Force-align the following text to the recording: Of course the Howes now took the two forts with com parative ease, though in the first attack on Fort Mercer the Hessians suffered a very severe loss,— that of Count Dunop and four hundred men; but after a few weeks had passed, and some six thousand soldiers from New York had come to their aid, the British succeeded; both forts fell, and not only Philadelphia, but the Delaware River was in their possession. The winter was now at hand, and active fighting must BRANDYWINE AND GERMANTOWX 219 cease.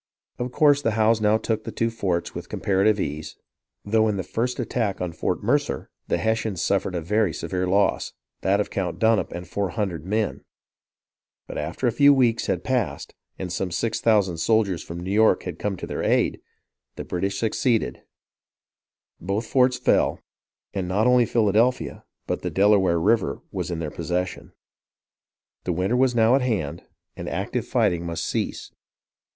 Of 0.39 0.51
course 0.51 0.81
the 0.81 0.93
Howes 0.97 1.21
now 1.21 1.37
took 1.37 1.63
the 1.63 1.71
two 1.71 1.91
forts 1.91 2.33
with 2.33 2.49
com 2.49 2.59
parative 2.61 2.99
ease, 2.99 3.35
though 3.85 4.07
in 4.07 4.17
the 4.17 4.23
first 4.23 4.59
attack 4.59 4.99
on 4.99 5.11
Fort 5.11 5.43
Mercer 5.43 5.91
the 6.07 6.17
Hessians 6.17 6.59
suffered 6.59 6.95
a 6.95 7.01
very 7.01 7.31
severe 7.31 7.67
loss,— 7.67 8.13
that 8.41 8.59
of 8.59 8.71
Count 8.71 8.97
Dunop 8.97 9.31
and 9.31 9.47
four 9.47 9.69
hundred 9.69 10.03
men; 10.03 10.43
but 11.45 11.59
after 11.59 11.85
a 11.85 11.91
few 11.91 12.15
weeks 12.15 12.47
had 12.47 12.63
passed, 12.63 13.13
and 13.37 13.53
some 13.53 13.69
six 13.69 14.01
thousand 14.01 14.37
soldiers 14.37 14.81
from 14.81 14.99
New 15.01 15.11
York 15.11 15.43
had 15.43 15.59
come 15.59 15.77
to 15.77 15.85
their 15.85 16.01
aid, 16.01 16.41
the 16.95 17.05
British 17.05 17.37
succeeded; 17.37 18.01
both 19.19 19.45
forts 19.45 19.77
fell, 19.77 20.19
and 20.73 20.87
not 20.87 21.05
only 21.05 21.27
Philadelphia, 21.27 22.03
but 22.25 22.41
the 22.41 22.49
Delaware 22.49 22.99
River 22.99 23.43
was 23.51 23.69
in 23.69 23.77
their 23.77 23.91
possession. 23.91 24.51
The 25.65 25.73
winter 25.73 25.95
was 25.95 26.15
now 26.15 26.33
at 26.33 26.41
hand, 26.41 26.81
and 27.15 27.29
active 27.29 27.67
fighting 27.67 28.03
must 28.03 28.23
BRANDYWINE 28.23 28.47
AND 28.47 28.53
GERMANTOWX 28.53 28.69
219 28.71 28.71
cease. 28.71 28.71